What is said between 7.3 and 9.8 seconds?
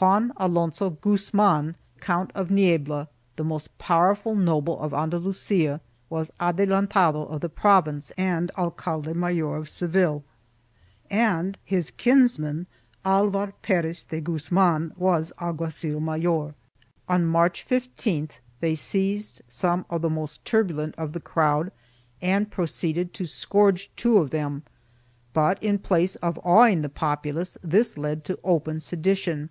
of the province and alcalde mayor of